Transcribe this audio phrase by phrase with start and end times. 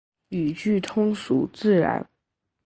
[0.29, 2.09] 语句通俗自然